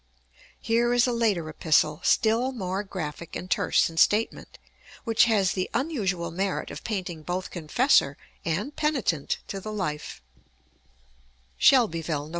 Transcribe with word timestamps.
Here 0.59 0.93
is 0.95 1.05
a 1.05 1.11
later 1.13 1.47
epistle, 1.47 2.01
still 2.03 2.51
more 2.53 2.81
graphic 2.81 3.35
and 3.35 3.51
terse 3.51 3.87
in 3.87 3.97
statement, 3.97 4.57
which 5.03 5.25
has 5.25 5.51
the 5.51 5.69
unusual 5.75 6.31
merit 6.31 6.71
of 6.71 6.83
painting 6.83 7.21
both 7.21 7.51
confessor 7.51 8.17
and 8.43 8.75
penitent 8.75 9.37
to 9.49 9.59
the 9.61 9.71
life: 9.71 10.23
SHELBYVILLE, 11.59 12.29
Nov. 12.29 12.29